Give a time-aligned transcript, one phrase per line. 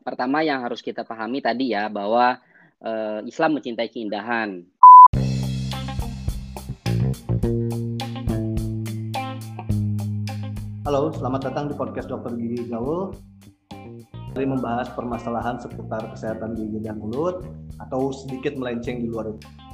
[0.00, 2.40] pertama yang harus kita pahami tadi ya bahwa
[2.80, 4.64] uh, Islam mencintai keindahan.
[10.88, 13.14] Halo, selamat datang di podcast Dokter Gigi Gaul.
[14.30, 17.42] Kali membahas permasalahan seputar kesehatan gigi dan mulut
[17.82, 19.69] atau sedikit melenceng di luar itu.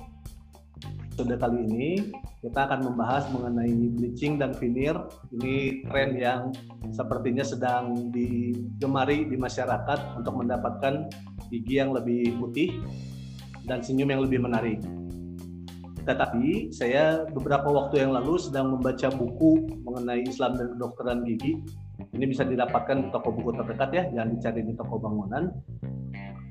[1.16, 2.12] Episode kali ini
[2.44, 5.00] kita akan membahas mengenai bleaching dan veneer.
[5.32, 6.52] Ini tren yang
[6.92, 11.08] sepertinya sedang digemari di masyarakat untuk mendapatkan
[11.48, 12.68] gigi yang lebih putih
[13.64, 14.76] dan senyum yang lebih menarik.
[16.04, 21.64] Tetapi saya beberapa waktu yang lalu sedang membaca buku mengenai Islam dan kedokteran gigi.
[22.12, 25.48] Ini bisa didapatkan di toko buku terdekat ya, jangan dicari di toko bangunan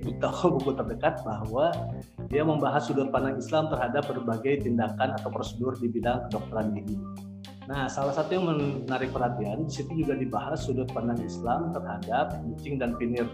[0.05, 1.73] di buku terdekat bahwa
[2.29, 6.97] dia membahas sudut pandang Islam terhadap berbagai tindakan atau prosedur di bidang kedokteran gigi.
[7.65, 8.45] Nah, salah satu yang
[8.85, 13.25] menarik perhatian di situ juga dibahas sudut pandang Islam terhadap bleaching dan veneer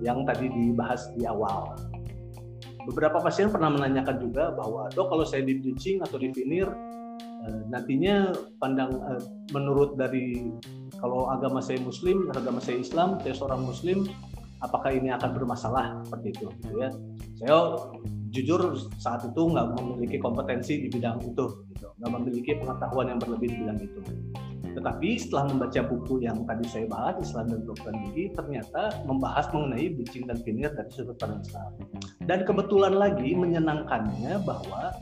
[0.00, 1.76] yang tadi dibahas di awal.
[2.88, 6.72] Beberapa pasien pernah menanyakan juga bahwa dok kalau saya di bleaching atau di veneer
[7.44, 9.22] eh, nantinya pandang eh,
[9.52, 10.48] menurut dari
[10.96, 14.08] kalau agama saya Muslim, agama saya Islam, saya seorang Muslim,
[14.62, 16.02] apakah ini akan bermasalah?
[16.06, 16.90] Seperti itu gitu ya.
[17.38, 17.56] Saya
[18.34, 18.60] jujur
[18.98, 21.86] saat itu nggak memiliki kompetensi di bidang itu gitu.
[22.02, 24.00] Nggak memiliki pengetahuan yang berlebih di bidang itu.
[24.78, 29.90] Tetapi setelah membaca buku yang tadi saya bahas Islam dan Dokter Gigi ternyata membahas mengenai
[29.90, 31.70] bleaching dan veneer dari sudut pandang Islam.
[32.22, 34.94] Dan kebetulan lagi menyenangkannya bahwa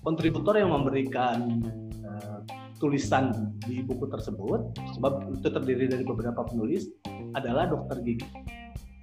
[0.00, 1.60] kontributor yang memberikan
[2.00, 2.40] uh,
[2.80, 6.88] tulisan di buku tersebut sebab itu terdiri dari beberapa penulis
[7.36, 8.24] adalah dokter gigi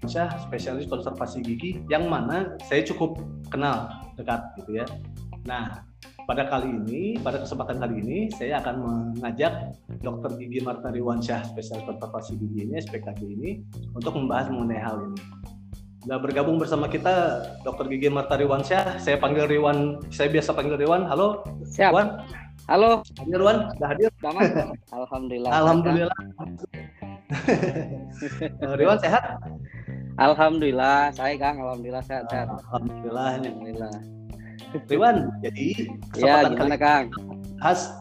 [0.06, 3.17] Syah spesialis konservasi gigi yang mana saya cukup
[3.50, 4.86] kenal dekat gitu ya.
[5.50, 5.81] Nah,
[6.28, 8.76] pada kali ini, pada kesempatan kali ini saya akan
[9.17, 9.73] mengajak
[10.04, 10.38] Dr.
[10.38, 13.50] Gigi Marta Riwansyah spesialis konservasi gigi ini SPKG ini
[13.95, 15.22] untuk membahas mengenai hal ini.
[16.08, 17.88] Nah, bergabung bersama kita Dr.
[17.92, 19.02] Gigi Marta Riwansyah.
[19.02, 21.04] Saya panggil Riwan, saya biasa panggil Riwan.
[21.04, 21.44] Halo.
[21.67, 21.92] Siap.
[21.92, 22.08] Riwan.
[22.67, 23.04] Halo.
[23.17, 24.11] Panggil Riwan, sudah hadir?
[24.93, 25.52] Alhamdulillah.
[25.52, 26.17] Alhamdulillah.
[28.80, 29.23] Riwan sehat?
[30.17, 32.50] Alhamdulillah, saya Kang, alhamdulillah sehat-sehat.
[32.50, 33.38] Alhamdulillah.
[33.38, 33.94] Alhamdulillah.
[34.89, 37.14] Riwan, jadi ya, gimana Kang?
[37.61, 37.94] Khas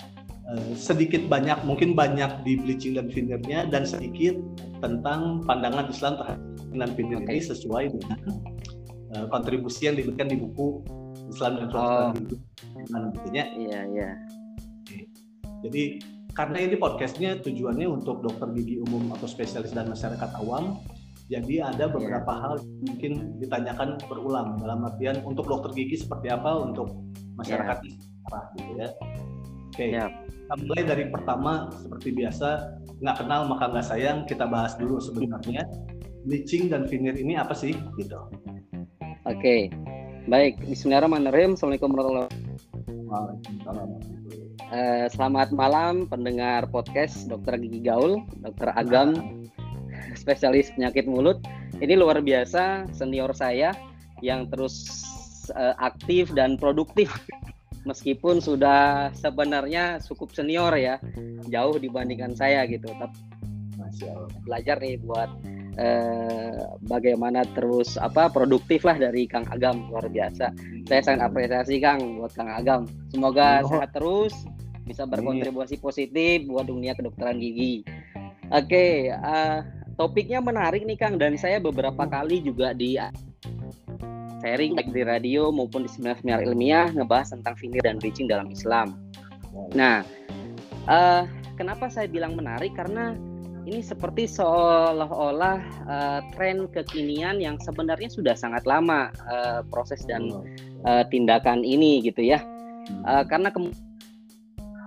[0.49, 4.32] uh, sedikit banyak, mungkin banyak di bleaching dan veneernya dan sedikit
[4.81, 7.37] tentang pandangan Islam terhadap dengan veneer okay.
[7.37, 8.19] ini sesuai dengan
[9.12, 10.81] uh, kontribusi yang diberikan di buku
[11.28, 12.12] Islam dan Islam
[12.97, 13.12] oh.
[13.33, 13.44] Ya.
[13.53, 14.10] Iya, iya.
[15.65, 16.00] Jadi
[16.33, 20.81] karena ini podcastnya tujuannya untuk dokter gigi umum atau spesialis dan masyarakat awam
[21.26, 21.92] jadi ada iya.
[21.92, 22.42] beberapa yeah.
[22.42, 27.03] hal yang mungkin ditanyakan berulang dalam artian untuk dokter gigi seperti apa, untuk
[27.34, 28.26] masyarakat yeah.
[28.31, 28.88] apa gitu ya.
[28.94, 29.88] Oke, okay.
[29.91, 30.09] yeah.
[30.22, 32.48] kita mulai dari pertama seperti biasa
[33.03, 35.66] nggak kenal maka nggak sayang kita bahas dulu sebenarnya
[36.25, 38.19] bleaching dan veneer ini apa sih gitu.
[39.26, 39.60] Oke, okay.
[40.31, 40.62] baik.
[40.62, 41.59] Bismillahirrahmanirrahim.
[41.59, 42.31] Assalamualaikum warahmatullahi
[43.10, 44.15] wabarakatuh.
[44.66, 49.15] Uh, selamat malam pendengar podcast Dokter Gigi Gaul, Dokter Agam,
[50.26, 51.38] spesialis penyakit mulut.
[51.78, 53.70] Ini luar biasa senior saya
[54.19, 55.06] yang terus
[55.54, 57.14] uh, aktif dan produktif.
[57.87, 60.98] Meskipun sudah sebenarnya cukup senior ya
[61.47, 62.91] jauh dibandingkan saya gitu.
[62.91, 63.15] Tapi
[64.42, 65.31] belajar nih buat
[65.78, 69.86] uh, bagaimana terus apa produktif lah dari Kang Agam.
[69.94, 70.50] Luar biasa.
[70.91, 72.91] Saya sangat apresiasi Kang buat Kang Agam.
[73.15, 73.70] Semoga oh.
[73.70, 74.34] sehat terus
[74.82, 77.86] bisa berkontribusi positif buat dunia kedokteran gigi.
[78.50, 83.01] Oke okay, uh, eh, topiknya menarik nih Kang dan saya beberapa kali juga di
[84.45, 89.01] sharing baik di radio maupun di seminar-seminar ilmiah ngebahas tentang finir dan bleaching dalam Islam.
[89.73, 90.05] Nah,
[90.87, 91.25] uh,
[91.57, 92.77] kenapa saya bilang menarik?
[92.77, 93.17] Karena
[93.67, 95.59] ini seperti seolah-olah
[95.89, 100.31] uh, tren kekinian yang sebenarnya sudah sangat lama uh, proses dan
[100.87, 102.39] uh, tindakan ini gitu ya.
[103.03, 103.85] Uh, karena kemudian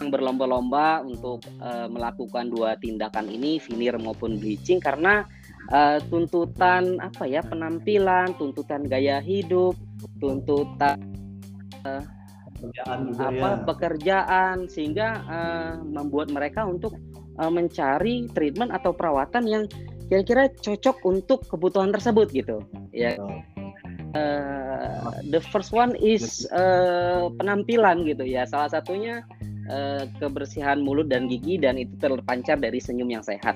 [0.07, 5.27] berlomba-lomba untuk uh, melakukan dua tindakan ini, veneer maupun bleaching karena
[5.75, 9.75] uh, tuntutan apa ya penampilan, tuntutan gaya hidup,
[10.23, 10.95] tuntutan
[11.83, 12.03] uh,
[12.55, 13.63] pekerjaan juga apa ya.
[13.67, 16.95] pekerjaan sehingga uh, membuat mereka untuk
[17.39, 19.63] uh, mencari treatment atau perawatan yang
[20.09, 22.63] kira-kira cocok untuk kebutuhan tersebut gitu
[22.95, 23.15] ya.
[24.09, 28.41] Uh, the first one is uh, penampilan gitu ya.
[28.49, 29.21] Salah satunya
[29.69, 33.55] uh, kebersihan mulut dan gigi dan itu terpancar dari senyum yang sehat.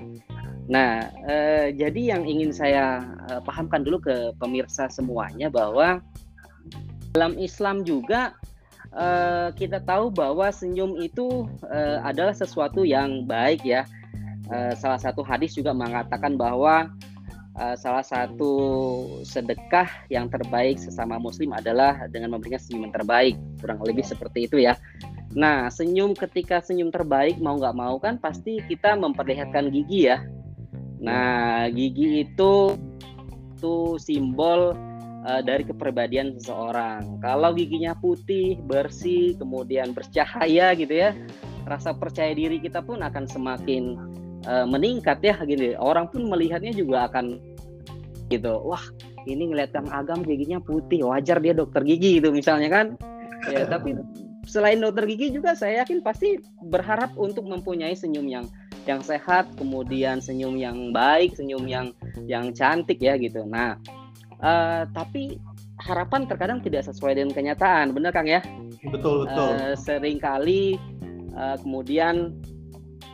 [0.69, 5.99] Nah, uh, jadi yang ingin saya uh, pahamkan dulu ke pemirsa semuanya bahwa
[7.11, 8.31] dalam Islam juga
[8.95, 13.83] uh, kita tahu bahwa senyum itu uh, adalah sesuatu yang baik ya.
[14.47, 16.91] Uh, salah satu hadis juga mengatakan bahwa
[17.57, 18.53] uh, salah satu
[19.23, 24.75] sedekah yang terbaik sesama muslim adalah dengan memberikan senyuman terbaik kurang lebih seperti itu ya
[25.33, 30.21] nah senyum ketika senyum terbaik mau nggak mau kan pasti kita memperlihatkan gigi ya.
[31.01, 32.77] Nah gigi itu
[33.57, 34.75] itu simbol
[35.25, 37.17] uh, dari kepribadian seseorang.
[37.23, 41.15] Kalau giginya putih bersih kemudian bercahaya gitu ya
[41.63, 43.95] rasa percaya diri kita pun akan semakin
[44.43, 47.39] uh, meningkat ya gini orang pun melihatnya juga akan
[48.27, 48.53] gitu.
[48.67, 48.83] Wah
[49.23, 52.87] ini ngeliat Kang Agam giginya putih wajar dia dokter gigi gitu misalnya kan.
[53.51, 53.95] Ya tapi
[54.53, 56.37] selain dokter gigi juga saya yakin pasti
[56.69, 58.45] berharap untuk mempunyai senyum yang
[58.85, 61.89] yang sehat kemudian senyum yang baik senyum yang
[62.29, 63.41] yang cantik ya gitu.
[63.49, 63.81] Nah
[64.45, 65.41] uh, tapi
[65.81, 67.97] harapan terkadang tidak sesuai dengan kenyataan.
[67.97, 68.45] Benar Kang ya?
[68.93, 69.57] Betul betul.
[69.57, 70.77] Uh, sering kali
[71.33, 72.37] uh, kemudian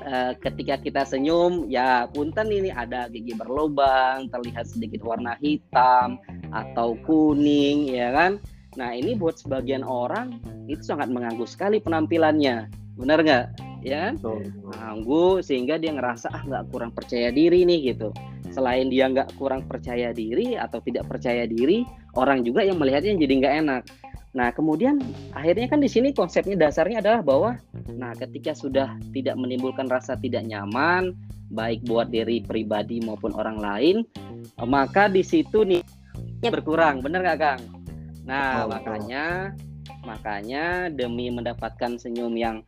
[0.03, 6.19] uh, ketika kita senyum ya punten ini ada gigi berlubang terlihat sedikit warna hitam
[6.51, 8.43] atau kuning ya kan
[8.77, 10.37] nah ini buat sebagian orang
[10.69, 12.69] itu sangat mengganggu sekali penampilannya.
[12.99, 13.45] Benar nggak?
[13.81, 18.13] Ya mengganggu sehingga dia ngerasa ah nggak kurang percaya diri nih gitu.
[18.51, 21.85] Selain dia nggak kurang percaya diri atau tidak percaya diri
[22.17, 23.83] orang juga yang melihatnya jadi nggak enak.
[24.29, 25.01] Nah, kemudian
[25.33, 27.51] akhirnya kan di sini konsepnya dasarnya adalah bahwa
[27.97, 31.17] nah ketika sudah tidak menimbulkan rasa tidak nyaman
[31.49, 34.05] baik buat diri pribadi maupun orang lain,
[34.61, 35.81] maka di situ nih
[36.45, 37.61] berkurang, benar nggak Kang?
[38.29, 40.05] Nah, oh, makanya oh.
[40.05, 42.61] makanya demi mendapatkan senyum yang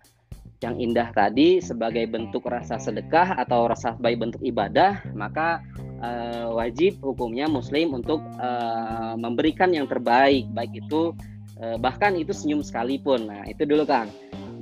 [0.61, 5.61] yang indah tadi sebagai bentuk rasa sedekah atau rasa baik bentuk ibadah, maka
[6.01, 11.17] uh, wajib hukumnya muslim untuk uh, memberikan yang terbaik, baik itu
[11.61, 13.29] Eh, bahkan itu senyum sekalipun.
[13.29, 14.09] Nah, itu dulu Kang.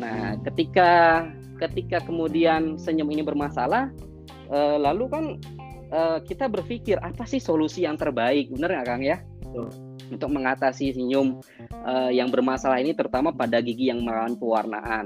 [0.04, 1.24] Nah, ketika
[1.56, 3.92] ketika kemudian senyum ini bermasalah,
[4.48, 5.26] uh, lalu kan
[5.92, 9.20] uh, kita berpikir apa sih solusi yang terbaik, benar nggak Kang ya?
[10.10, 11.40] Untuk mengatasi senyum
[11.86, 15.06] uh, yang bermasalah ini, terutama pada gigi yang mengalami pewarnaan.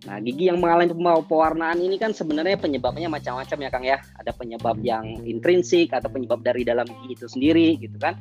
[0.00, 0.96] Nah, gigi yang mengalami
[1.28, 4.00] pewarnaan ini kan sebenarnya penyebabnya macam-macam ya Kang ya.
[4.16, 8.16] Ada penyebab yang intrinsik atau penyebab dari dalam gigi itu sendiri gitu kan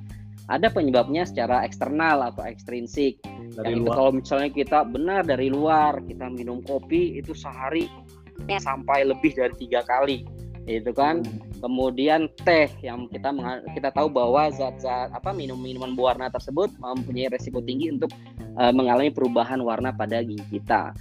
[0.49, 3.21] ada penyebabnya secara eksternal atau ekstrinsik.
[3.53, 7.85] Dari yang itu kalau misalnya kita benar dari luar kita minum kopi itu sehari
[8.57, 10.25] sampai lebih dari tiga kali,
[10.69, 11.25] itu kan.
[11.25, 11.41] Hmm.
[11.65, 13.33] Kemudian teh yang kita
[13.73, 18.13] kita tahu bahwa zat-zat apa minum minuman berwarna tersebut mempunyai resiko tinggi untuk
[18.55, 20.93] uh, mengalami perubahan warna pada gigi kita.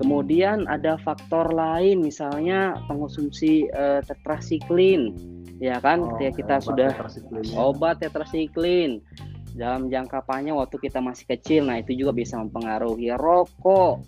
[0.00, 5.12] Kemudian ada faktor lain misalnya pengonsumsi uh, tetrasiklin
[5.60, 6.90] ya kan oh, ketika kita sudah
[7.60, 9.04] obat tetrasiklin
[9.52, 14.00] dalam jangka panjang waktu kita masih kecil nah itu juga bisa mempengaruhi rokok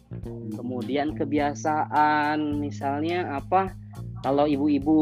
[0.57, 3.77] kemudian kebiasaan misalnya apa
[4.23, 4.99] kalau ibu-ibu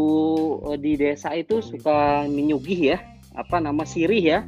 [0.72, 2.98] eh, di desa itu suka menyugih ya
[3.36, 4.40] apa nama sirih ya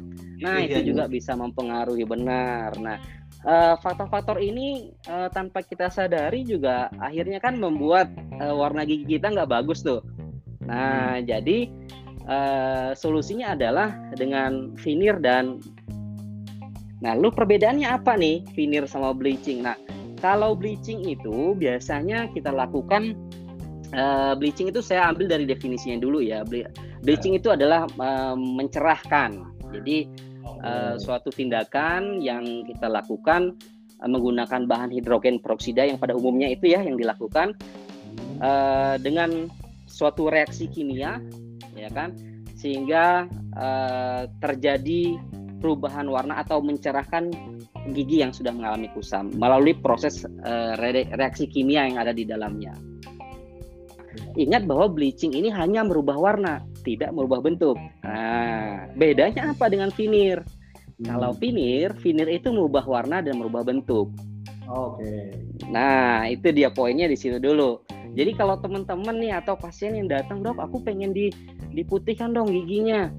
[0.43, 0.87] nah iya, itu iya.
[0.91, 2.97] juga bisa mempengaruhi benar nah
[3.47, 8.11] eh, faktor-faktor uh, ini uh, tanpa kita sadari juga akhirnya kan membuat
[8.41, 10.03] uh, warna gigi kita nggak bagus tuh
[10.67, 11.23] Nah, hmm.
[11.27, 11.57] jadi
[12.27, 15.59] uh, solusinya adalah dengan veneer dan
[17.03, 19.59] Nah, lu perbedaannya apa nih veneer sama bleaching?
[19.59, 19.75] Nah,
[20.23, 23.22] kalau bleaching itu biasanya kita lakukan
[23.93, 26.43] uh, bleaching itu saya ambil dari definisinya dulu ya.
[27.01, 29.41] Bleaching itu adalah uh, mencerahkan.
[29.73, 30.09] Jadi
[30.61, 33.57] uh, suatu tindakan yang kita lakukan
[34.01, 37.57] uh, menggunakan bahan hidrogen peroksida yang pada umumnya itu ya yang dilakukan
[38.41, 39.49] uh, dengan
[39.89, 41.21] suatu reaksi kimia
[41.77, 42.13] ya kan
[42.57, 45.17] sehingga uh, terjadi
[45.59, 47.31] perubahan warna atau mencerahkan
[47.91, 50.73] gigi yang sudah mengalami kusam melalui proses uh,
[51.15, 52.92] reaksi kimia yang ada di dalamnya.
[54.33, 57.77] Ingat bahwa bleaching ini hanya merubah warna, tidak merubah bentuk.
[58.01, 60.41] Nah, bedanya apa dengan veneer?
[60.97, 61.05] Hmm.
[61.05, 64.09] Kalau veneer, veneer itu merubah warna dan merubah bentuk.
[64.65, 65.05] Oke.
[65.05, 65.25] Okay.
[65.69, 67.85] Nah, itu dia poinnya di situ dulu.
[68.13, 71.33] Jadi kalau teman-teman nih atau pasien yang datang dok, aku pengen di
[71.73, 73.09] diputihkan dong giginya.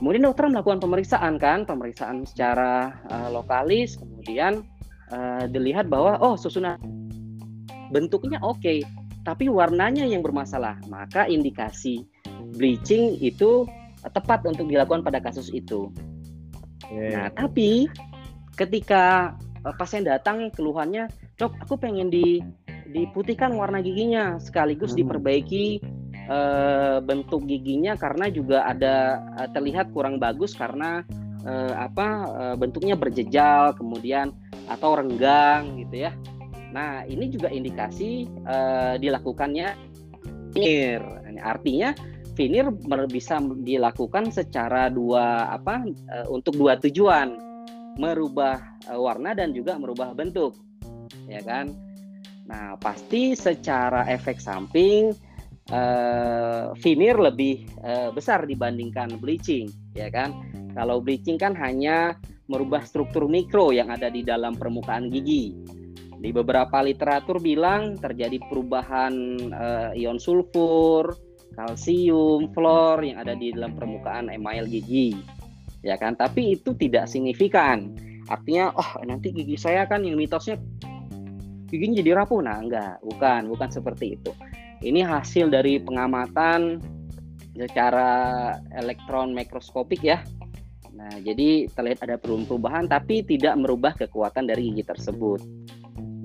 [0.00, 4.64] Kemudian dokter melakukan pemeriksaan kan, pemeriksaan secara uh, lokalis, kemudian
[5.12, 6.80] uh, dilihat bahwa oh susunan
[7.92, 8.80] bentuknya oke, okay,
[9.30, 10.82] tapi warnanya yang bermasalah.
[10.90, 12.02] Maka indikasi
[12.58, 13.62] bleaching itu
[14.10, 15.86] tepat untuk dilakukan pada kasus itu.
[16.90, 17.14] Yeah.
[17.14, 17.86] Nah, tapi
[18.58, 21.06] ketika uh, pasien datang keluhannya,
[21.38, 22.42] dok, aku pengen di
[22.90, 25.06] diputihkan warna giginya sekaligus hmm.
[25.06, 25.78] diperbaiki
[26.26, 31.06] uh, bentuk giginya karena juga ada uh, terlihat kurang bagus karena
[31.46, 32.26] uh, apa
[32.58, 34.34] bentuknya berjejal kemudian
[34.66, 36.12] atau renggang gitu ya.
[36.70, 39.90] Nah, ini juga indikasi uh, dilakukannya
[40.54, 40.98] ini
[41.38, 41.94] artinya
[42.34, 42.72] veneer
[43.10, 47.38] bisa dilakukan secara dua apa uh, untuk dua tujuan.
[47.98, 48.58] Merubah
[48.88, 50.56] uh, warna dan juga merubah bentuk.
[51.26, 51.74] Ya kan?
[52.46, 55.14] Nah pasti secara efek samping
[55.70, 59.70] uh, veneer lebih uh, besar dibandingkan bleaching.
[59.94, 60.34] Ya kan?
[60.74, 62.14] Kalau bleaching kan hanya
[62.50, 65.54] merubah struktur mikro yang ada di dalam permukaan gigi
[66.20, 69.12] di beberapa literatur bilang terjadi perubahan
[69.56, 71.16] uh, ion sulfur,
[71.56, 75.16] kalsium, fluor yang ada di dalam permukaan email gigi.
[75.80, 76.12] Ya kan?
[76.20, 77.96] Tapi itu tidak signifikan.
[78.28, 80.60] Artinya, oh nanti gigi saya kan yang mitosnya
[81.72, 82.44] giginya jadi rapuh.
[82.44, 84.36] Nah, enggak, bukan, bukan seperti itu.
[84.84, 86.84] Ini hasil dari pengamatan
[87.56, 90.20] secara elektron mikroskopik ya.
[90.92, 95.40] Nah, jadi terlihat ada perubahan tapi tidak merubah kekuatan dari gigi tersebut.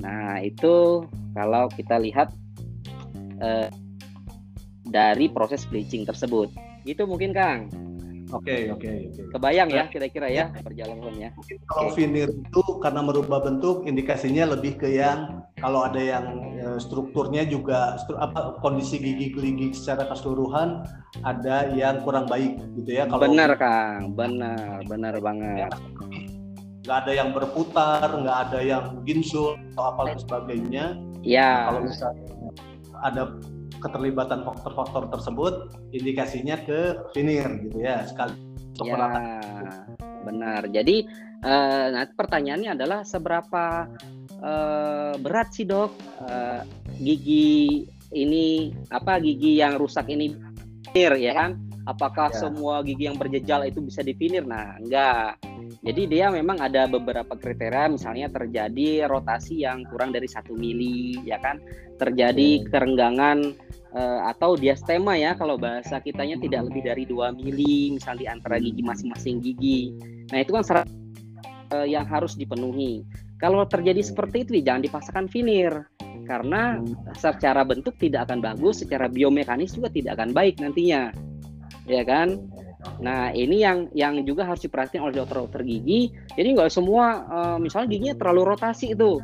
[0.06, 1.02] Nah, itu
[1.34, 2.30] kalau kita lihat
[3.42, 3.68] eh,
[4.86, 6.54] dari proses bleaching tersebut.
[6.86, 7.74] Itu mungkin Kang.
[8.34, 9.26] Oke, okay, oke, okay, okay.
[9.38, 11.30] Kebayang ya kira-kira ya, ya perjalanannya.
[11.70, 12.26] Kalau okay.
[12.26, 16.26] itu karena merubah bentuk, indikasinya lebih ke yang kalau ada yang
[16.58, 20.90] ya, strukturnya juga stru, apa kondisi gigi gigi secara keseluruhan
[21.22, 23.06] ada yang kurang baik gitu ya.
[23.06, 25.70] Kalau benar Kang, benar, benar banget.
[25.70, 25.70] Ya,
[26.86, 30.96] nggak ada yang berputar, nggak ada yang ginsul atau apa sebagainya.
[31.26, 31.50] Ya.
[31.50, 32.26] Nah, kalau misalnya
[33.02, 33.24] ada
[33.82, 35.54] keterlibatan faktor-faktor tersebut,
[35.92, 38.38] indikasinya ke veneer gitu ya sekali.
[38.86, 39.42] Ya,
[40.22, 40.62] benar.
[40.70, 41.10] Jadi
[41.42, 43.88] uh, nah pertanyaannya adalah seberapa
[44.44, 46.62] uh, berat sih dok uh,
[47.00, 50.36] gigi ini apa gigi yang rusak ini
[50.92, 51.65] veneer ya kan?
[51.86, 52.50] Apakah ya.
[52.50, 54.42] semua gigi yang berjejal itu bisa divinir?
[54.42, 55.38] Nah, enggak.
[55.86, 61.38] Jadi dia memang ada beberapa kriteria, misalnya terjadi rotasi yang kurang dari satu mili, ya
[61.38, 61.62] kan?
[62.02, 63.54] Terjadi kerenggangan
[63.94, 68.58] uh, atau diastema ya, kalau bahasa kitanya tidak lebih dari dua mili, misalnya di antara
[68.58, 69.94] gigi masing-masing gigi.
[70.34, 70.90] Nah itu kan syarat
[71.70, 73.06] uh, yang harus dipenuhi.
[73.38, 75.86] Kalau terjadi seperti itu, jangan dipaksakan finir
[76.26, 76.82] karena
[77.14, 81.14] secara bentuk tidak akan bagus, secara biomekanis juga tidak akan baik nantinya
[81.86, 82.38] ya kan?
[83.02, 86.14] Nah ini yang yang juga harus diperhatikan oleh dokter-dokter gigi.
[86.34, 89.22] Jadi nggak semua uh, misalnya giginya terlalu rotasi itu.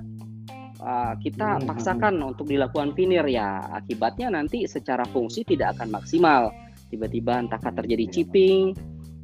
[0.81, 2.31] Uh, kita hmm, paksakan hmm.
[2.33, 3.61] untuk dilakukan veneer ya.
[3.69, 6.49] Akibatnya nanti secara fungsi tidak akan maksimal.
[6.89, 8.73] Tiba-tiba entah terjadi chipping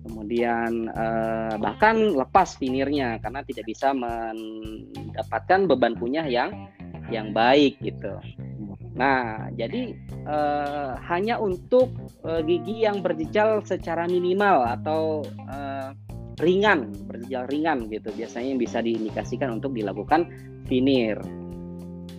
[0.07, 6.71] kemudian uh, bahkan lepas veneernya karena tidak bisa mendapatkan beban punya yang
[7.11, 8.15] yang baik gitu
[8.97, 9.93] Nah, jadi
[10.25, 11.93] uh, hanya untuk
[12.25, 15.93] uh, gigi yang berjejal secara minimal atau uh,
[16.41, 18.09] ringan, berjejal ringan gitu.
[18.17, 20.33] Biasanya yang bisa diindikasikan untuk dilakukan
[20.65, 21.21] veneer.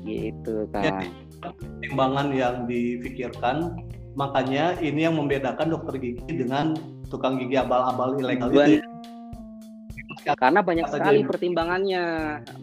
[0.07, 1.11] Gitu kan.
[1.83, 3.75] Timbangan yang difikirkan,
[4.15, 6.79] makanya ini yang membedakan dokter gigi dengan
[7.11, 8.87] tukang gigi abal-abal ilegal itu.
[10.39, 12.07] Karena banyak sekali pertimbangannya.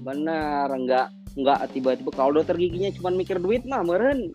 [0.04, 4.32] Benar, enggak nggak tiba-tiba kalau dokter giginya cuma mikir duit mah meren.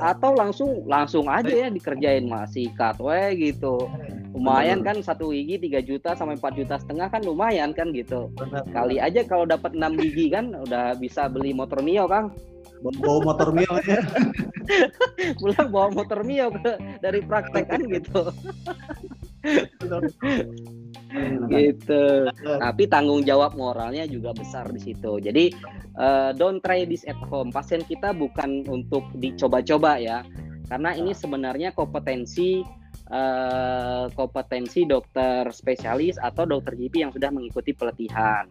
[0.00, 3.88] Atau langsung langsung aja ya dikerjain masih cut we gitu.
[4.32, 8.32] Lumayan kan satu gigi 3 juta sampai 4 juta setengah kan lumayan kan gitu.
[8.72, 12.32] Kali aja kalau dapat 6 gigi kan udah bisa beli motor mio kang.
[12.80, 14.00] Bawa motor mio ya.
[15.40, 18.32] Pulang bawa motor mio ke dari praktek kan gitu
[21.50, 22.30] gitu.
[22.42, 25.18] Tapi tanggung jawab moralnya juga besar di situ.
[25.22, 25.54] Jadi
[25.98, 27.50] uh, don't try this at home.
[27.54, 30.22] Pasien kita bukan untuk dicoba-coba ya,
[30.66, 32.62] karena ini sebenarnya kompetensi
[33.10, 38.46] uh, kompetensi dokter spesialis atau dokter GP yang sudah mengikuti pelatihan.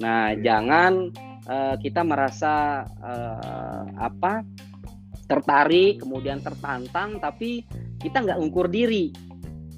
[0.00, 1.12] Nah, jangan
[1.48, 4.44] uh, kita merasa uh, apa
[5.24, 7.64] tertarik kemudian tertantang tapi
[8.00, 9.12] kita nggak ngukur diri.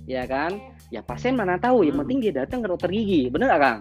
[0.06, 3.28] Ya kan ya pasien mana tahu yang penting dia datang ke dokter gigi.
[3.32, 3.80] Bener gak kang?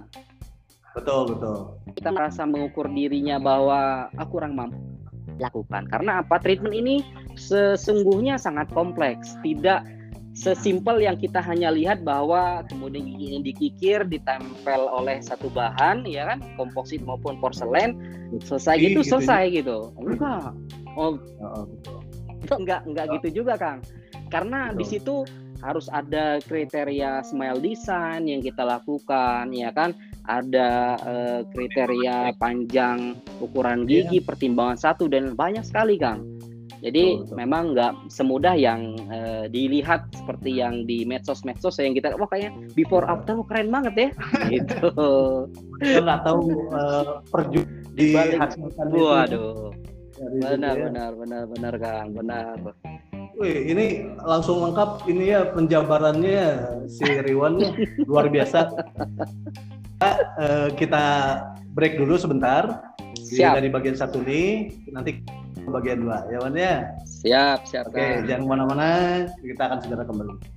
[0.96, 1.76] Betul betul.
[1.92, 4.80] Kita merasa mengukur dirinya bahwa aku kurang mampu
[5.38, 5.84] lakukan.
[5.92, 6.40] Karena apa?
[6.40, 7.04] Treatment ini
[7.36, 9.36] sesungguhnya sangat kompleks.
[9.44, 9.84] Tidak
[10.36, 16.32] sesimpel yang kita hanya lihat bahwa kemudian gigi ini dikikir ditempel oleh satu bahan ya
[16.32, 16.40] kan?
[16.56, 18.00] Komposit maupun porselen.
[18.44, 19.56] Selesai gitu, gitu selesai ya?
[19.64, 19.92] gitu.
[20.00, 20.52] Enggak.
[20.96, 21.68] Oh, oh
[22.56, 23.80] enggak enggak gitu juga kang.
[24.32, 25.28] Karena di situ
[25.66, 33.86] harus ada kriteria smile design yang kita lakukan ya kan ada uh, kriteria panjang ukuran
[33.86, 34.06] iya.
[34.06, 34.26] gigi, yeah.
[34.26, 36.38] pertimbangan satu dan banyak sekali Kang.
[36.86, 37.38] Jadi betul, betul.
[37.42, 43.10] memang nggak semudah yang uh, dilihat seperti yang di medsos-medsos yang kita wah kayaknya before
[43.10, 44.10] after keren banget ya
[44.54, 44.90] gitu.
[45.82, 46.42] Nggak tahu
[46.74, 47.66] uh, perju
[47.98, 49.74] di hasilkan Waduh.
[50.16, 50.84] Benar, ya.
[50.88, 52.56] benar, benar, benar, Kang, benar.
[53.36, 56.44] Wih, ini langsung lengkap ini ya penjabarannya
[56.88, 57.60] si Riwan
[58.08, 58.72] luar biasa.
[60.00, 61.06] Uh, kita
[61.76, 62.96] break dulu sebentar.
[63.16, 63.60] Siap.
[63.60, 65.20] Dari bagian satu nih, nanti
[65.68, 66.94] bagian dua, ya Wan ya.
[67.04, 67.90] Siap, siap.
[67.90, 68.28] Oke, kan.
[68.30, 68.90] jangan ke mana-mana,
[69.42, 70.55] kita akan segera kembali.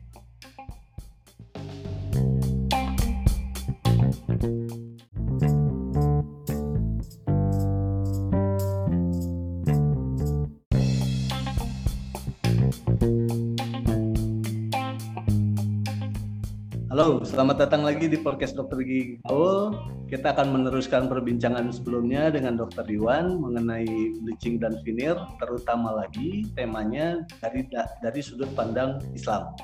[16.99, 19.71] Halo, selamat datang lagi di podcast Dokter Gigi Gaul.
[20.11, 23.87] Kita akan meneruskan perbincangan sebelumnya dengan Dokter Iwan mengenai
[24.19, 27.71] bleaching dan veneer, terutama lagi temanya dari
[28.02, 29.55] dari sudut pandang Islam.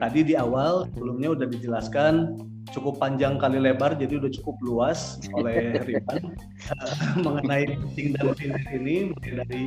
[0.00, 2.40] Tadi di awal sebelumnya udah dijelaskan
[2.72, 6.32] cukup panjang kali lebar, jadi udah cukup luas oleh Riwan
[7.28, 9.62] mengenai bleaching dan veneer ini, mulai dari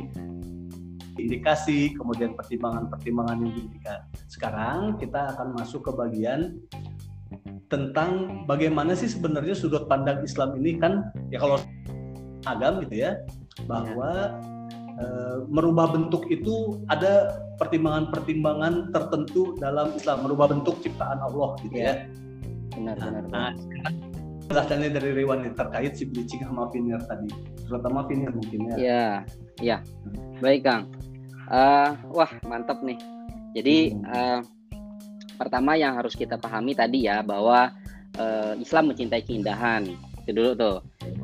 [1.18, 4.00] indikasi, kemudian pertimbangan-pertimbangan yang diberikan.
[4.30, 6.56] Sekarang kita akan masuk ke bagian
[7.68, 11.60] tentang bagaimana sih sebenarnya sudut pandang Islam ini kan ya kalau
[12.48, 13.20] agam gitu ya
[13.68, 14.40] bahwa
[14.96, 15.04] e,
[15.52, 22.08] merubah bentuk itu ada pertimbangan-pertimbangan tertentu dalam Islam merubah bentuk ciptaan Allah gitu ya.
[22.72, 23.24] Benar nah, benar.
[23.28, 23.50] Nah,
[24.48, 27.28] penjelasannya dari Rewan terkait si bleaching sama veneer tadi,
[27.68, 28.76] terutama veneer mungkin ya.
[28.80, 29.06] Iya,
[29.62, 29.78] iya.
[30.38, 30.90] Baik Kang.
[31.48, 33.00] Uh, wah mantap nih.
[33.56, 34.44] Jadi uh,
[35.40, 37.72] pertama yang harus kita pahami tadi ya bahwa
[38.20, 39.88] uh, Islam mencintai keindahan.
[40.22, 40.78] Itu dulu tuh.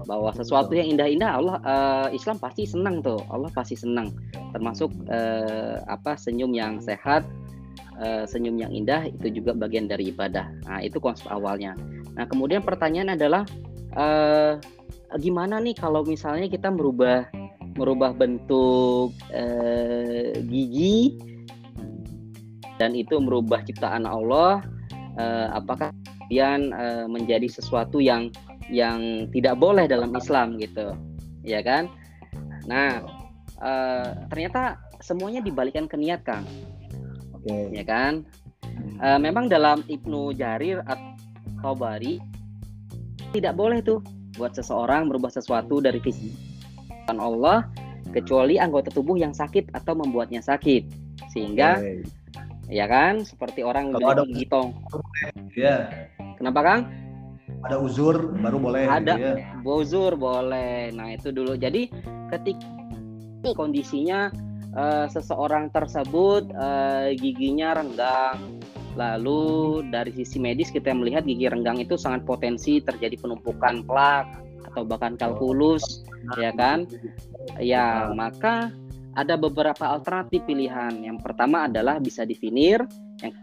[0.09, 3.21] Bahwa sesuatu yang indah-indah Allah uh, Islam pasti senang tuh.
[3.29, 4.11] Allah pasti senang.
[4.57, 7.23] Termasuk uh, apa senyum yang sehat
[8.01, 10.49] uh, senyum yang indah itu juga bagian dari ibadah.
[10.67, 11.77] Nah itu konsep awalnya.
[12.17, 13.43] Nah kemudian pertanyaan adalah
[13.95, 14.59] uh,
[15.21, 17.29] gimana nih kalau misalnya kita merubah
[17.75, 21.19] merubah bentuk uh, gigi
[22.79, 24.63] dan itu merubah ciptaan Allah
[25.19, 25.91] uh, apakah
[26.27, 28.31] kemudian uh, menjadi sesuatu yang
[28.73, 30.97] yang tidak boleh dalam Islam gitu
[31.45, 31.91] ya kan?
[32.65, 33.05] Nah
[33.61, 36.47] uh, ternyata semuanya dibalikan ke niat Kang.
[37.37, 37.45] Oke.
[37.45, 37.65] Okay.
[37.77, 38.25] ya kan?
[38.99, 42.19] Uh, memang dalam Ibnu Jarir atau Bari
[43.35, 44.01] tidak boleh tuh
[44.35, 46.54] buat seseorang merubah sesuatu dari visi
[47.09, 47.69] Allah
[48.13, 50.87] kecuali anggota tubuh yang sakit atau membuatnya sakit.
[51.31, 52.05] Sehingga okay
[52.69, 54.73] ya kan seperti orang kalau ada gitong
[55.53, 55.89] ya
[56.41, 56.83] kenapa kang?
[57.65, 58.85] Ada uzur baru boleh.
[58.85, 59.35] Ada ya.
[59.65, 60.93] uzur boleh.
[60.93, 61.57] Nah itu dulu.
[61.57, 61.89] Jadi
[62.29, 64.29] ketika kondisinya
[64.77, 68.61] uh, seseorang tersebut uh, giginya renggang
[69.01, 74.29] lalu dari sisi medis kita melihat gigi renggang itu sangat potensi terjadi penumpukan plak
[74.71, 76.89] atau bahkan kalkulus oh, ya kan
[77.61, 78.73] ya maka
[79.15, 81.03] ada beberapa alternatif pilihan.
[81.03, 82.83] Yang pertama adalah bisa divinir,
[83.23, 83.35] yang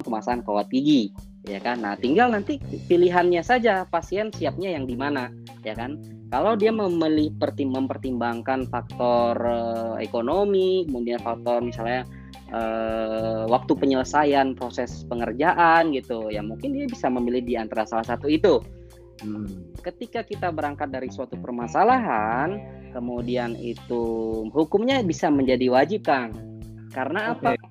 [0.00, 1.12] kemasan kawat gigi,
[1.44, 1.84] ya kan.
[1.84, 5.30] Nah, tinggal nanti pilihannya saja pasien siapnya yang di mana,
[5.62, 6.00] ya kan.
[6.26, 7.30] Kalau dia memilih
[7.62, 12.02] mempertimbangkan faktor uh, ekonomi, kemudian faktor misalnya
[12.50, 18.26] uh, waktu penyelesaian proses pengerjaan gitu, ya mungkin dia bisa memilih di antara salah satu
[18.26, 18.58] itu.
[19.24, 19.72] Hmm.
[19.80, 22.60] Ketika kita berangkat dari suatu permasalahan,
[22.92, 24.02] kemudian itu
[24.52, 26.32] hukumnya bisa menjadi wajib Kang.
[26.92, 27.56] Karena okay.
[27.56, 27.64] apa?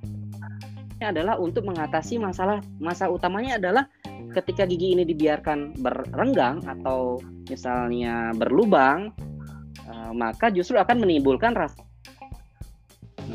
[0.96, 3.86] Ini adalah untuk mengatasi masalah masa utamanya adalah
[4.32, 7.20] ketika gigi ini dibiarkan berenggang atau
[7.52, 9.12] misalnya berlubang
[9.88, 11.84] uh, maka justru akan menimbulkan rasa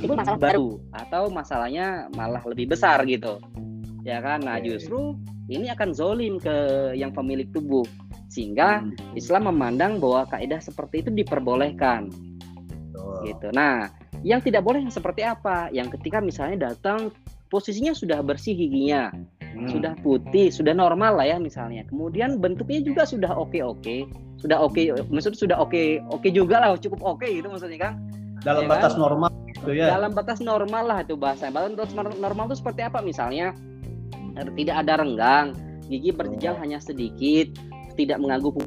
[0.01, 0.81] itu masalah baru.
[0.97, 3.43] atau masalahnya malah lebih besar gitu.
[4.01, 4.41] Ya kan?
[4.41, 5.19] Nah justru
[5.51, 6.55] ini akan zolim ke
[6.95, 7.83] yang pemilik tubuh.
[8.31, 9.19] Sehingga hmm.
[9.19, 12.11] Islam memandang bahwa kaidah seperti itu diperbolehkan.
[12.95, 13.27] Oh.
[13.27, 13.51] gitu.
[13.51, 13.91] Nah
[14.23, 15.73] yang tidak boleh yang seperti apa?
[15.75, 17.11] Yang ketika misalnya datang
[17.51, 19.11] posisinya sudah bersih giginya.
[19.51, 19.67] Hmm.
[19.67, 21.83] sudah putih sudah normal lah ya misalnya.
[21.91, 24.07] Kemudian bentuknya juga sudah oke oke
[24.39, 27.51] sudah oke okay, maksud sudah oke okay, oke okay juga lah cukup oke okay, gitu
[27.51, 27.99] maksudnya kan
[28.41, 29.01] dalam ya batas kan?
[29.03, 29.87] normal gitu ya.
[29.93, 31.53] Dalam batas normal lah itu bahasa.
[31.53, 33.53] Batas normal itu seperti apa misalnya
[34.37, 35.47] tidak ada renggang.
[35.91, 36.61] Gigi berjejal oh.
[36.63, 37.51] hanya sedikit
[37.99, 38.63] tidak mengganggu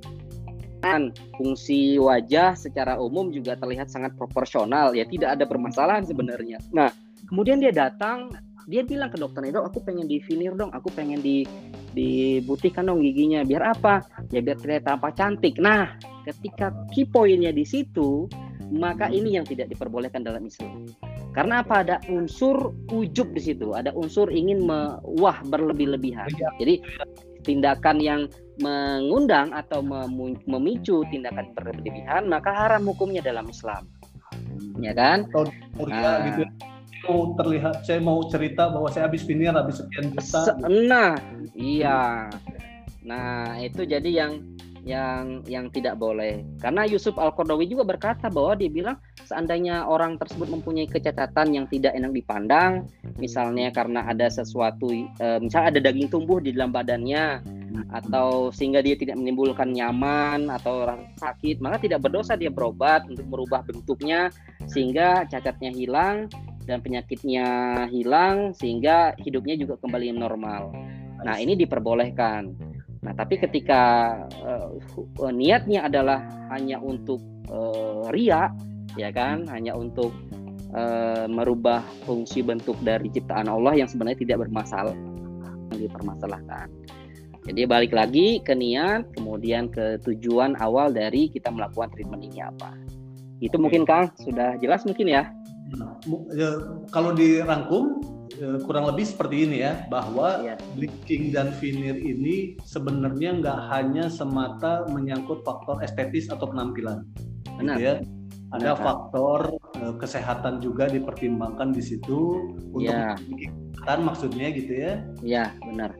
[1.40, 1.96] fungsi.
[1.96, 4.92] Wajah secara umum juga terlihat sangat proporsional.
[4.92, 6.60] Ya tidak ada permasalahan sebenarnya.
[6.76, 6.92] Nah
[7.32, 8.32] kemudian dia datang
[8.64, 10.72] dia bilang ke dokternya dok aku pengen di veneer dong.
[10.76, 11.48] Aku pengen di
[11.96, 14.04] dibutihkan dong giginya biar apa?
[14.36, 15.56] Ya biar terlihat tampak cantik.
[15.64, 15.96] Nah
[16.28, 18.28] ketika key pointnya di situ
[18.74, 20.90] maka ini yang tidak diperbolehkan dalam Islam
[21.34, 26.50] karena apa ada unsur ujub di situ ada unsur ingin me, wah berlebih-lebihan iya.
[26.62, 26.76] jadi
[27.44, 28.22] tindakan yang
[28.62, 29.82] mengundang atau
[30.46, 33.90] memicu tindakan berlebihan maka haram hukumnya dalam Islam
[34.80, 35.26] ya kan
[35.90, 36.46] nah, gitu.
[37.10, 40.56] mau terlihat saya mau cerita bahwa saya habis veneer habis sekian juta.
[40.72, 41.20] Nah,
[41.52, 42.32] iya.
[43.04, 44.53] Nah, itu jadi yang
[44.84, 46.44] yang yang tidak boleh.
[46.60, 51.96] Karena Yusuf Al-Qardawi juga berkata bahwa dia bilang seandainya orang tersebut mempunyai kecacatan yang tidak
[51.96, 57.40] enak dipandang, misalnya karena ada sesuatu e, misalnya ada daging tumbuh di dalam badannya
[57.96, 60.86] atau sehingga dia tidak menimbulkan nyaman atau
[61.18, 64.30] sakit, maka tidak berdosa dia berobat untuk merubah bentuknya
[64.68, 66.28] sehingga cacatnya hilang
[66.68, 67.48] dan penyakitnya
[67.88, 70.76] hilang sehingga hidupnya juga kembali normal.
[71.24, 72.73] Nah, ini diperbolehkan.
[73.04, 74.16] Nah, tapi ketika
[74.48, 76.24] uh, niatnya adalah
[76.56, 77.20] hanya untuk
[77.52, 78.48] uh, ria,
[78.96, 80.16] ya kan, hanya untuk
[80.72, 84.96] uh, merubah fungsi bentuk dari ciptaan Allah yang sebenarnya tidak bermasalah,
[85.76, 86.72] yang dipermasalahkan.
[87.44, 92.72] Jadi balik lagi ke niat, kemudian ke tujuan awal dari kita melakukan treatment ini apa.
[93.44, 95.28] Itu mungkin Kang sudah jelas mungkin ya.
[95.76, 96.00] Nah,
[96.32, 96.56] ya,
[96.88, 98.00] kalau dirangkum
[98.66, 100.56] kurang lebih seperti ini ya bahwa ya.
[100.74, 107.06] bleaching dan veneer ini sebenarnya nggak hanya semata menyangkut faktor estetis atau penampilan,
[107.46, 107.76] gitu Benar.
[107.78, 107.96] gitu ya.
[108.54, 108.86] Ada Benar.
[108.86, 109.40] faktor
[109.82, 113.18] uh, kesehatan juga dipertimbangkan di situ untuk ya.
[113.18, 114.94] kesehatan maksudnya gitu ya.
[115.26, 115.92] Iya, benar.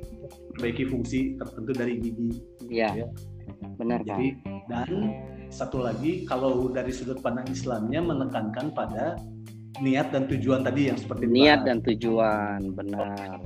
[0.54, 2.30] Perbaiki fungsi tertentu dari gigi.
[2.70, 2.90] Iya.
[3.04, 3.08] Ya.
[3.74, 4.38] Benar, Jadi
[4.70, 4.90] dan
[5.50, 9.18] satu lagi kalau dari sudut pandang Islamnya menekankan pada
[9.82, 13.42] niat dan tujuan tadi yang seperti niat dan tujuan benar.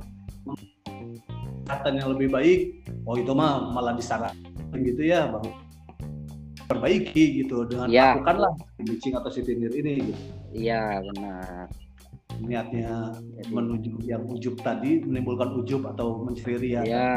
[1.68, 2.60] Kata yang lebih baik
[3.08, 5.52] oh itu mah malah disarankan gitu ya bahwa
[6.68, 8.12] perbaiki gitu dengan ya.
[8.12, 10.22] lakukanlah bleaching atau sitinir ini gitu.
[10.52, 11.64] Iya benar.
[12.38, 17.10] Niatnya Jadi, menuju yang ujub tadi menimbulkan ujub atau mencuri ya ya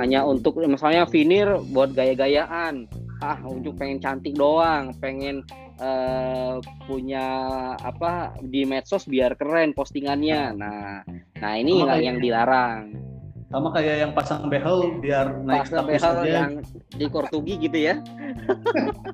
[0.00, 2.88] hanya untuk misalnya vinir buat gaya-gayaan.
[3.20, 5.44] Ah ujub pengen cantik doang pengen
[5.80, 6.58] uh,
[6.88, 7.26] punya
[7.80, 10.42] apa di medsos biar keren postingannya.
[10.56, 11.02] Nah,
[11.40, 12.96] nah ini yang, yang dilarang.
[13.46, 16.26] Sama kayak yang pasang behel biar naik pasang status behel aja.
[16.26, 16.52] yang
[16.98, 17.94] di Kortugi gitu ya.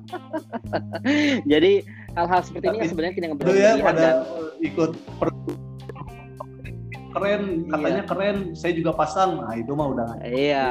[1.51, 1.85] Jadi
[2.17, 4.15] hal-hal seperti Tapi, ini sebenarnya tidak benar ya, pada dan...
[4.65, 5.29] ikut per
[7.13, 8.09] keren katanya iya.
[8.09, 10.65] keren saya juga pasang nah itu mah udah iya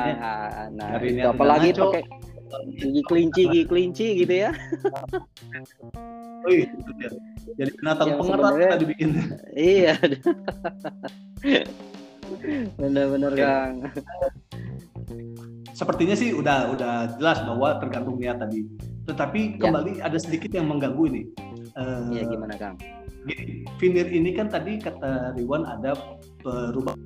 [0.75, 2.03] nah itu apalagi pakai
[2.77, 4.51] gigi kelinci gigi kelinci gitu ya.
[6.43, 6.67] Iya
[7.55, 9.11] jadi binatang pengerat kita dibikin.
[9.55, 9.95] Iya.
[12.79, 13.75] Benar-benar kang.
[15.71, 18.67] Sepertinya sih udah udah jelas bahwa tergantung niat tadi.
[19.07, 19.59] Tetapi ya.
[19.59, 21.23] kembali ada sedikit yang mengganggu ini.
[22.11, 22.75] Iya uh, gimana kang?
[23.23, 25.95] gini vinir ini kan tadi kata Riwan ada
[26.43, 26.99] perubahan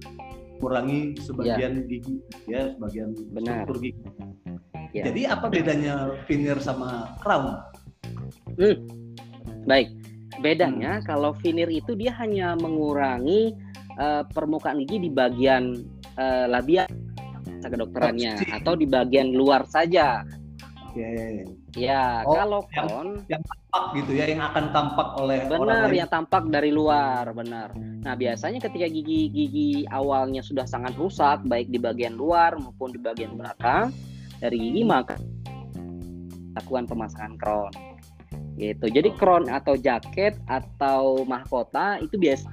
[0.56, 1.88] kurangi sebagian ya.
[1.88, 2.14] gigi
[2.48, 3.64] ya sebagian Benar.
[3.64, 4.02] struktur gigi
[4.96, 5.12] Ya.
[5.12, 7.60] Jadi apa bedanya veneer sama crown?
[8.56, 8.80] Hmm.
[9.68, 9.92] Baik,
[10.40, 11.04] bedanya hmm.
[11.04, 13.52] kalau veneer itu dia hanya mengurangi
[14.00, 15.84] uh, permukaan gigi di bagian
[16.16, 16.88] uh, labia
[17.66, 20.24] kedokterannya oh, atau di bagian luar saja.
[20.88, 21.02] Oke.
[21.02, 21.65] Okay.
[21.76, 25.80] Ya, oh, kalau yang, kon yang tampak gitu ya, yang akan tampak oleh benar, orang
[25.84, 26.00] lain.
[26.00, 27.76] yang tampak dari luar, benar.
[27.76, 33.36] Nah, biasanya ketika gigi-gigi awalnya sudah sangat rusak, baik di bagian luar maupun di bagian
[33.36, 33.92] belakang,
[34.40, 35.16] dari gigi maka
[36.56, 37.72] lakukan pemasangan crown
[38.56, 42.48] gitu jadi crown atau jaket atau mahkota itu biasa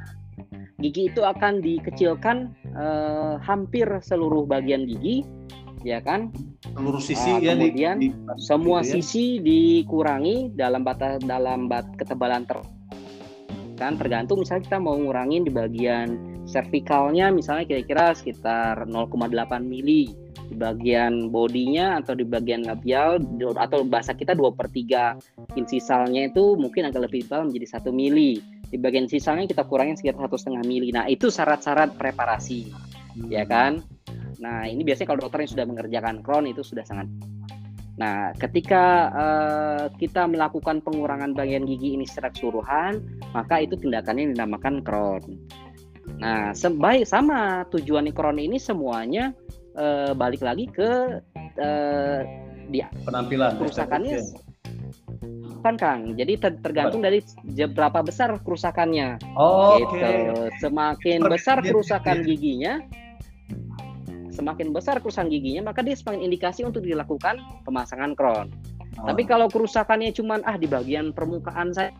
[0.83, 5.23] gigi itu akan dikecilkan eh, hampir seluruh bagian gigi
[5.83, 6.31] ya kan?
[6.73, 8.93] Seluruh sisi uh, ya kemudian di, di, semua gitu ya.
[8.99, 12.59] sisi dikurangi dalam batas dalam bat ketebalan ter
[13.77, 13.99] kan?
[13.99, 20.11] Tergantung misalnya kita mau ngurangin di bagian cervicalnya misalnya kira-kira sekitar 0,8 mili
[20.51, 23.23] di bagian bodinya atau di bagian labial
[23.55, 28.43] atau bahasa kita 2 per 3 insisalnya itu mungkin agak lebih tebal menjadi satu mili.
[28.73, 30.89] Di bagian sisalnya kita kurangin sekitar satu setengah mili.
[30.89, 32.73] Nah itu syarat-syarat preparasi
[33.15, 33.29] hmm.
[33.29, 33.81] ya kan
[34.43, 37.07] nah ini biasanya kalau dokter yang sudah mengerjakan crown itu sudah sangat
[37.93, 43.05] Nah, ketika uh, kita melakukan pengurangan bagian gigi ini secara keseluruhan,
[43.37, 45.21] maka itu tindakannya dinamakan crown.
[46.17, 49.29] Nah, sebaik sama tujuan crown ini semuanya
[49.77, 51.21] uh, balik lagi ke
[51.61, 52.19] uh,
[52.73, 54.25] dia penampilan kerusakannya
[55.63, 56.01] kan Kang.
[56.19, 57.23] Jadi ter tergantung dari
[57.55, 59.15] berapa besar kerusakannya.
[59.39, 59.95] Oh, gitu.
[59.95, 60.51] Okay.
[60.59, 62.83] Semakin besar kerusakan giginya,
[64.33, 68.49] semakin besar kerusakan giginya, maka dia semakin indikasi untuk dilakukan pemasangan crown.
[68.97, 69.09] Oh.
[69.09, 71.93] Tapi kalau kerusakannya cuma ah di bagian permukaan saya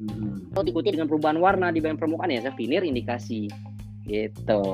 [0.00, 0.52] hmm.
[0.52, 3.50] atau diikuti dengan perubahan warna di bagian permukaan ya saya finir indikasi
[4.08, 4.64] gitu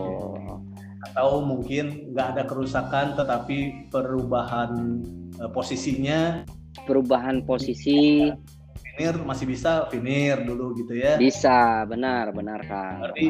[1.11, 5.03] atau mungkin nggak ada kerusakan tetapi perubahan
[5.43, 6.47] uh, posisinya
[6.87, 8.31] perubahan posisi
[8.95, 11.19] finir masih bisa finir dulu gitu ya.
[11.19, 13.03] Bisa, benar, benar Kang.
[13.03, 13.27] Berarti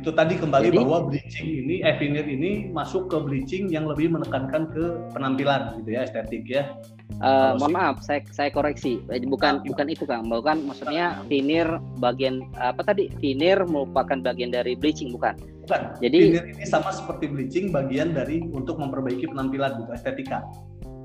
[0.00, 4.72] itu tadi kembali Jadi, bahwa bleaching ini, eh ini masuk ke bleaching yang lebih menekankan
[4.72, 6.72] ke penampilan gitu ya, estetik ya.
[7.20, 11.68] Uh, mohon maaf, saya saya koreksi, eh, bukan nah, bukan itu kang, bukan maksudnya finir
[12.00, 13.12] bagian apa tadi?
[13.20, 15.36] Finir merupakan bagian dari bleaching bukan?
[15.68, 16.00] Bukan.
[16.00, 20.48] Jadi finir ini sama seperti bleaching, bagian dari untuk memperbaiki penampilan gitu, estetika.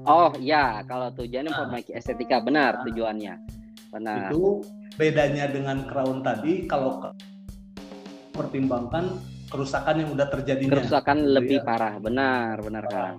[0.08, 3.34] Oh ya, kalau tujuannya nah, memperbaiki estetika benar nah, tujuannya,
[3.92, 4.32] benar.
[4.32, 4.64] Itu
[4.96, 7.12] bedanya dengan crown tadi, kalau
[8.36, 9.18] pertimbangkan
[9.50, 11.66] kerusakan yang udah terjadi kerusakan gitu lebih ya.
[11.66, 13.16] parah benar benar kan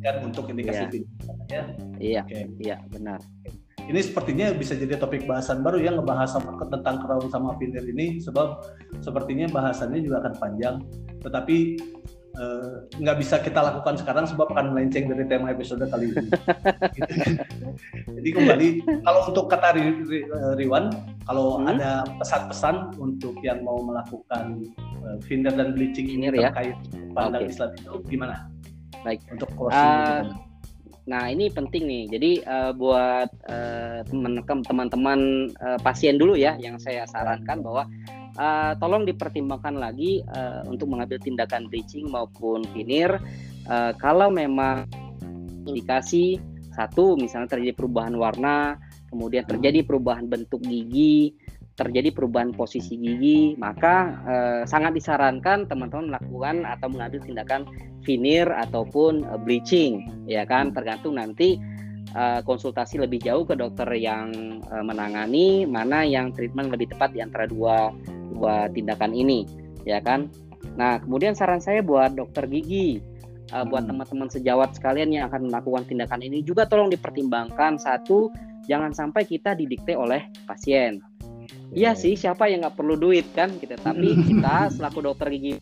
[0.00, 1.04] kan untuk indikasi
[1.50, 1.62] ya.
[2.00, 2.48] iya okay.
[2.62, 3.20] iya benar
[3.84, 8.16] ini sepertinya bisa jadi topik bahasan baru ya ngebahas sama tentang crown sama pinir ini
[8.16, 8.64] sebab
[9.04, 10.76] sepertinya bahasannya juga akan panjang
[11.20, 11.56] tetapi
[12.98, 16.26] nggak uh, bisa kita lakukan sekarang sebab akan melenceng dari tema episode kali ini.
[18.18, 18.68] Jadi kembali
[19.06, 20.24] kalau untuk kata eh,
[20.58, 20.90] Riwan,
[21.30, 21.70] kalau hmm.
[21.74, 24.66] ada pesan-pesan untuk yang mau melakukan
[25.06, 26.50] uh, finder dan bleaching ini ya?
[26.50, 26.76] terkait
[27.14, 27.52] pandang okay.
[27.54, 28.34] Islam itu gimana?
[29.06, 29.20] Baik.
[29.30, 29.78] Untuk closing.
[29.78, 30.22] Uh,
[31.04, 32.04] Nah ini penting nih.
[32.08, 34.00] Jadi uh, buat uh,
[34.64, 37.84] teman-teman uh, pasien dulu ya, yang saya sarankan bahwa
[38.38, 43.18] uh, tolong dipertimbangkan lagi uh, untuk mengambil tindakan bleaching maupun veneer.
[43.64, 44.84] Uh, kalau memang
[45.64, 46.36] indikasi
[46.74, 48.76] satu misalnya terjadi perubahan warna,
[49.08, 51.38] kemudian terjadi perubahan bentuk gigi,
[51.74, 57.66] terjadi perubahan posisi gigi, maka eh, sangat disarankan teman-teman melakukan atau mengambil tindakan
[58.06, 61.58] veneer ataupun eh, bleaching, ya kan, tergantung nanti
[62.14, 67.22] eh, konsultasi lebih jauh ke dokter yang eh, menangani mana yang treatment lebih tepat di
[67.22, 67.90] antara dua
[68.34, 69.46] dua tindakan ini,
[69.86, 70.28] ya kan.
[70.74, 72.98] Nah, kemudian saran saya buat dokter gigi,
[73.54, 73.90] uh, buat hmm.
[73.94, 78.32] teman-teman sejawat sekalian yang akan melakukan tindakan ini juga tolong dipertimbangkan satu
[78.64, 81.04] jangan sampai kita didikte oleh pasien
[81.74, 83.76] Iya sih, siapa yang nggak perlu duit kan kita.
[83.76, 83.82] Gitu.
[83.82, 85.58] Tapi kita selaku dokter gigi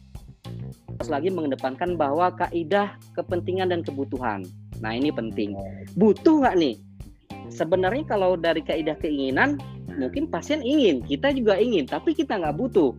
[1.00, 4.44] harus lagi mengedepankan bahwa kaidah kepentingan dan kebutuhan.
[4.78, 5.56] Nah ini penting.
[5.96, 6.76] Butuh nggak nih?
[7.50, 9.58] Sebenarnya kalau dari kaidah keinginan,
[9.98, 12.92] mungkin pasien ingin, kita juga ingin, tapi kita nggak butuh.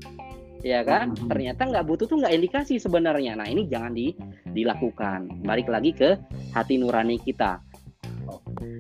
[0.64, 1.12] Ya kan?
[1.16, 3.36] Ternyata nggak butuh tuh nggak indikasi sebenarnya.
[3.36, 4.16] Nah ini jangan di,
[4.48, 5.44] dilakukan.
[5.44, 6.16] Balik lagi ke
[6.56, 7.60] hati nurani kita.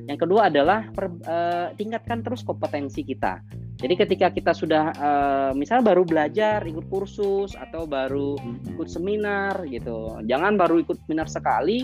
[0.07, 3.43] Yang kedua adalah per, uh, tingkatkan terus kompetensi kita.
[3.83, 10.23] Jadi ketika kita sudah uh, misalnya baru belajar ikut kursus atau baru ikut seminar gitu,
[10.23, 11.83] jangan baru ikut seminar sekali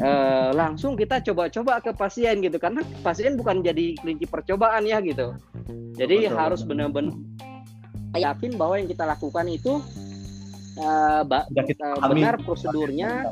[0.00, 5.36] uh, langsung kita coba-coba ke pasien gitu karena pasien bukan jadi kelinci percobaan ya gitu.
[5.98, 7.12] Jadi betul, harus benar-benar
[8.16, 9.80] yakin bahwa yang kita lakukan itu
[10.80, 11.24] uh,
[12.08, 13.28] benar prosedurnya,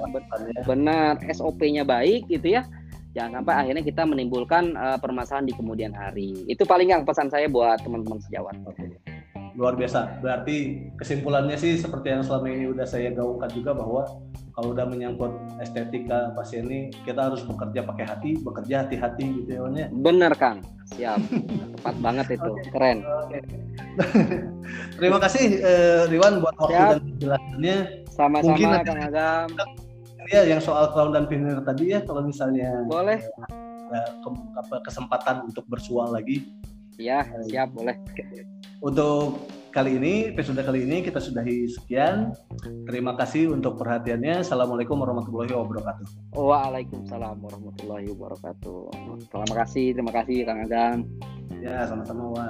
[0.68, 2.64] benar SOP-nya baik gitu ya
[3.10, 6.46] jangan sampai akhirnya kita menimbulkan uh, permasalahan di kemudian hari.
[6.46, 8.54] Itu paling yang pesan saya buat teman-teman sejawat.
[8.70, 8.86] Oke.
[9.56, 10.20] Luar biasa.
[10.22, 14.06] Berarti kesimpulannya sih seperti yang selama ini udah saya gaungkan juga bahwa
[14.54, 15.32] kalau udah menyangkut
[15.62, 19.86] estetika pasien ini kita harus bekerja pakai hati, bekerja hati-hati gitu ya, ya.
[19.90, 20.60] Bener Kang.
[20.94, 21.18] Siap.
[21.80, 22.50] Tepat banget itu.
[22.50, 22.70] Okay.
[22.74, 22.98] Keren.
[23.26, 23.42] Okay.
[25.00, 26.90] Terima kasih uh, Riwan buat waktu Siap.
[26.90, 27.76] dan penjelasannya.
[28.10, 29.48] Sama-sama Kang Agam
[30.30, 33.18] ya yang soal crown dan pinner tadi ya kalau misalnya boleh
[33.90, 36.46] ya, ke, apa, kesempatan untuk bersuah lagi
[37.00, 37.96] ya siap boleh.
[38.84, 42.36] Untuk kali ini episode kali ini kita sudahi sekian.
[42.84, 44.44] Terima kasih untuk perhatiannya.
[44.44, 46.36] Assalamualaikum warahmatullahi wabarakatuh.
[46.36, 48.80] Waalaikumsalam warahmatullahi wabarakatuh.
[49.32, 50.96] Terima kasih terima kasih kang Adam
[51.60, 52.48] ya sama-sama.